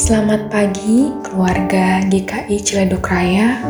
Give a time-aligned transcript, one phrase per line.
[0.00, 3.60] Selamat pagi keluarga GKI Ciledug Raya,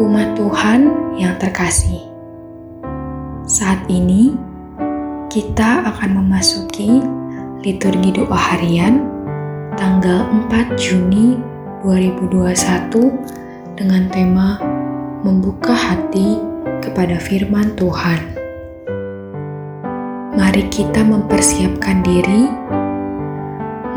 [0.00, 2.08] umat Tuhan yang terkasih.
[3.44, 4.32] Saat ini
[5.28, 7.04] kita akan memasuki
[7.60, 9.04] liturgi doa harian
[9.76, 11.36] tanggal 4 Juni
[11.84, 14.56] 2021 dengan tema
[15.20, 16.40] membuka hati
[16.80, 18.24] kepada firman Tuhan.
[20.32, 22.59] Mari kita mempersiapkan diri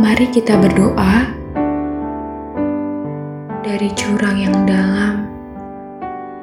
[0.04, 1.32] Mari kita berdoa
[3.64, 5.32] dari jurang yang dalam.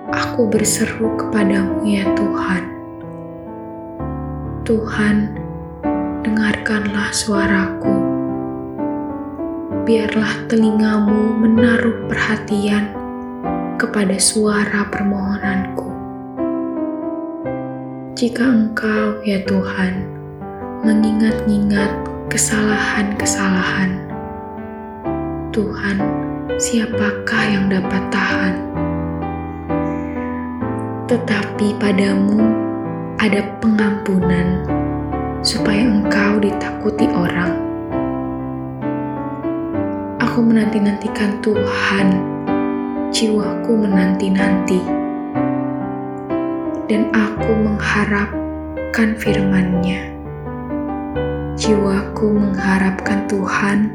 [0.08, 2.64] Aku berseru kepadamu, ya Tuhan.
[4.64, 5.16] Tuhan,
[6.24, 8.00] dengarkanlah suaraku.
[9.84, 12.96] Biarlah telingamu menaruh perhatian
[13.76, 15.88] kepada suara permohonanku.
[18.16, 20.08] Jika Engkau, ya Tuhan,
[20.80, 24.06] mengingat-ingat kesalahan-kesalahan.
[25.50, 25.98] Tuhan,
[26.62, 28.54] siapakah yang dapat tahan?
[31.10, 32.38] Tetapi padamu
[33.18, 34.62] ada pengampunan,
[35.42, 37.58] supaya engkau ditakuti orang.
[40.22, 42.08] Aku menanti-nantikan Tuhan,
[43.10, 44.78] jiwaku menanti-nanti,
[46.86, 50.19] dan aku mengharapkan firman-Nya
[51.60, 53.92] jiwaku mengharapkan Tuhan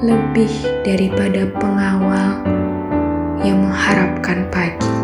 [0.00, 0.48] lebih
[0.80, 2.40] daripada pengawal
[3.44, 5.03] yang mengharapkan pagi.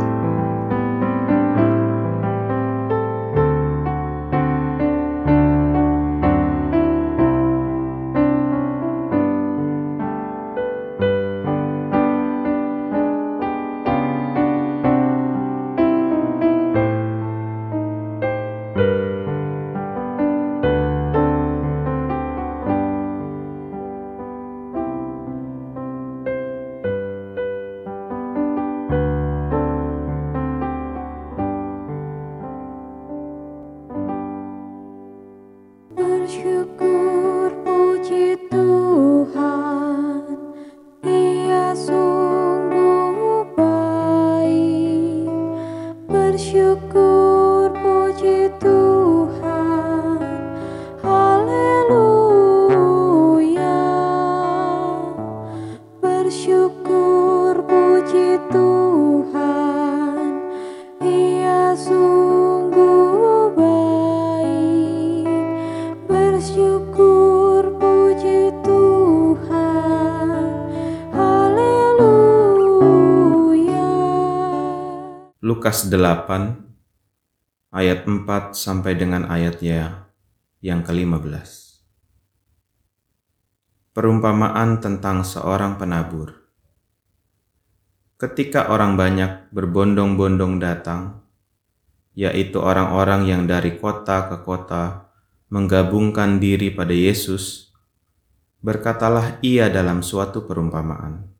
[75.60, 76.56] Lukas 8
[77.68, 80.08] ayat 4 sampai dengan ayat ya
[80.64, 81.76] yang ke-15.
[83.92, 86.32] Perumpamaan tentang seorang penabur.
[88.16, 91.28] Ketika orang banyak berbondong-bondong datang,
[92.16, 95.12] yaitu orang-orang yang dari kota ke kota
[95.52, 97.68] menggabungkan diri pada Yesus,
[98.64, 101.39] berkatalah ia dalam suatu perumpamaan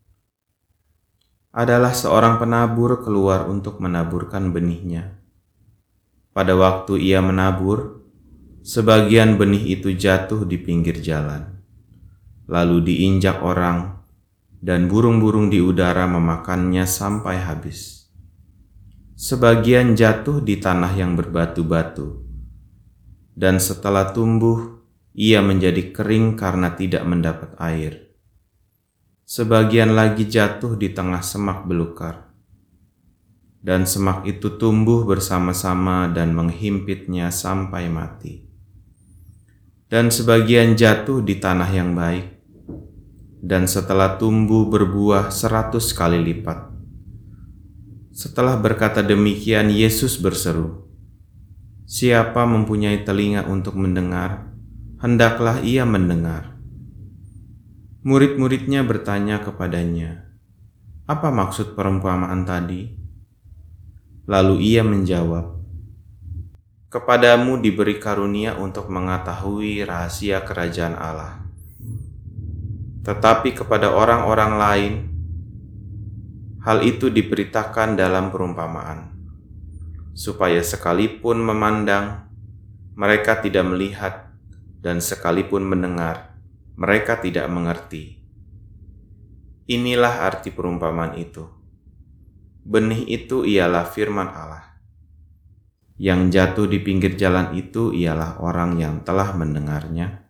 [1.50, 5.18] adalah seorang penabur keluar untuk menaburkan benihnya.
[6.30, 8.06] Pada waktu ia menabur,
[8.62, 11.58] sebagian benih itu jatuh di pinggir jalan,
[12.46, 13.98] lalu diinjak orang,
[14.62, 18.06] dan burung-burung di udara memakannya sampai habis.
[19.18, 22.22] Sebagian jatuh di tanah yang berbatu-batu,
[23.34, 24.86] dan setelah tumbuh,
[25.18, 28.09] ia menjadi kering karena tidak mendapat air
[29.30, 32.34] sebagian lagi jatuh di tengah semak belukar.
[33.62, 38.42] Dan semak itu tumbuh bersama-sama dan menghimpitnya sampai mati.
[39.86, 42.42] Dan sebagian jatuh di tanah yang baik,
[43.38, 46.66] dan setelah tumbuh berbuah seratus kali lipat.
[48.10, 50.90] Setelah berkata demikian, Yesus berseru,
[51.86, 54.50] Siapa mempunyai telinga untuk mendengar,
[54.98, 56.59] hendaklah ia mendengar.
[58.00, 60.24] Murid-muridnya bertanya kepadanya,
[61.04, 62.96] "Apa maksud perumpamaan tadi?"
[64.24, 65.60] Lalu ia menjawab,
[66.88, 71.44] "Kepadamu diberi karunia untuk mengetahui rahasia kerajaan Allah,
[73.04, 74.92] tetapi kepada orang-orang lain
[76.64, 79.12] hal itu diberitakan dalam perumpamaan,
[80.16, 82.24] supaya sekalipun memandang,
[82.96, 84.32] mereka tidak melihat,
[84.80, 86.29] dan sekalipun mendengar."
[86.80, 88.24] Mereka tidak mengerti.
[89.68, 91.44] Inilah arti perumpamaan itu.
[92.64, 94.80] Benih itu ialah firman Allah.
[96.00, 100.24] Yang jatuh di pinggir jalan itu ialah orang yang telah mendengarnya.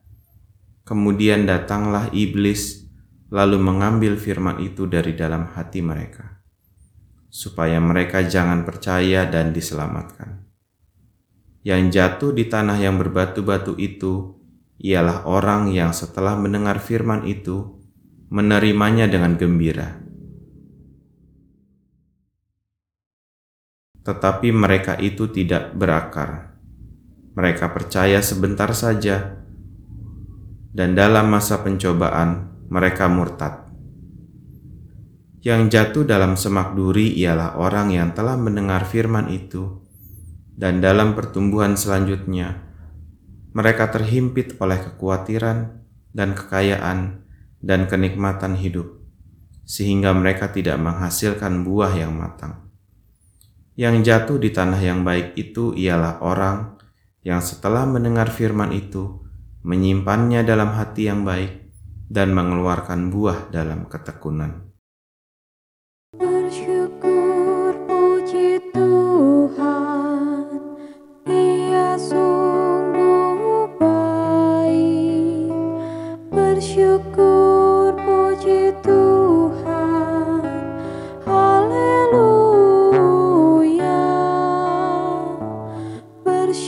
[0.83, 2.83] Kemudian datanglah iblis,
[3.31, 6.43] lalu mengambil firman itu dari dalam hati mereka,
[7.31, 10.51] supaya mereka jangan percaya dan diselamatkan.
[11.63, 14.40] Yang jatuh di tanah yang berbatu-batu itu
[14.81, 17.77] ialah orang yang setelah mendengar firman itu
[18.33, 20.01] menerimanya dengan gembira.
[24.01, 26.57] Tetapi mereka itu tidak berakar.
[27.37, 29.45] Mereka percaya sebentar saja,
[30.73, 33.69] dan dalam masa pencobaan mereka murtad.
[35.45, 39.85] Yang jatuh dalam semak duri ialah orang yang telah mendengar firman itu,
[40.57, 42.70] dan dalam pertumbuhan selanjutnya
[43.51, 45.83] mereka terhimpit oleh kekhawatiran
[46.15, 47.27] dan kekayaan
[47.59, 49.03] dan kenikmatan hidup,
[49.67, 52.71] sehingga mereka tidak menghasilkan buah yang matang.
[53.75, 56.79] Yang jatuh di tanah yang baik itu ialah orang
[57.27, 59.21] yang setelah mendengar firman itu
[59.61, 61.69] menyimpannya dalam hati yang baik
[62.09, 64.70] dan mengeluarkan buah dalam ketekunan.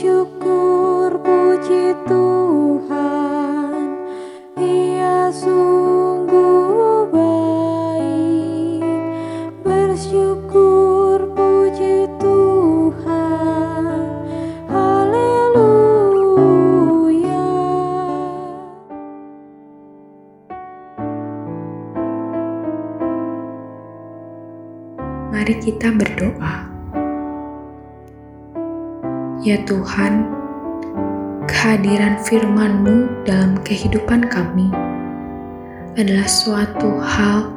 [0.03, 3.95] Bersyukur puji Tuhan,
[4.59, 8.83] Ia sungguh baik.
[9.63, 14.03] Bersyukur puji Tuhan,
[14.67, 15.71] Haleluya.
[25.31, 26.72] Mari kita berdoa.
[29.43, 30.31] Ya Tuhan,
[31.51, 34.71] kehadiran firman-Mu dalam kehidupan kami
[35.99, 37.51] adalah suatu hal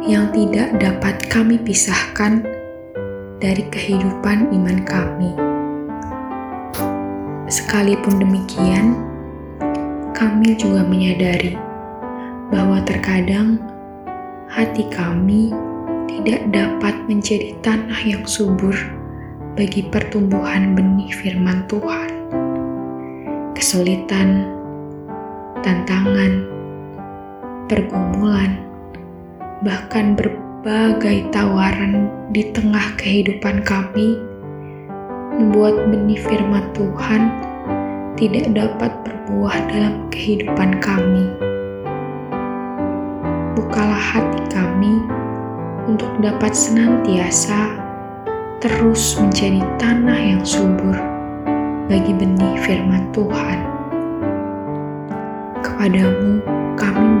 [0.00, 2.40] yang tidak dapat kami pisahkan
[3.36, 5.36] dari kehidupan iman kami.
[7.52, 8.96] Sekalipun demikian,
[10.16, 11.52] kami juga menyadari
[12.48, 13.60] bahwa terkadang
[14.48, 15.52] hati kami
[16.08, 18.72] tidak dapat menjadi tanah yang subur
[19.56, 22.12] bagi pertumbuhan benih firman Tuhan.
[23.56, 24.52] Kesulitan,
[25.64, 26.44] tantangan,
[27.64, 28.60] pergumulan,
[29.64, 34.20] bahkan berbagai tawaran di tengah kehidupan kami
[35.40, 37.32] membuat benih firman Tuhan
[38.20, 41.32] tidak dapat berbuah dalam kehidupan kami.
[43.56, 45.00] Bukalah hati kami
[45.88, 47.85] untuk dapat senantiasa
[48.66, 50.98] terus menjadi tanah yang subur
[51.86, 53.62] bagi benih firman Tuhan.
[55.62, 56.42] Kepadamu
[56.74, 57.14] kami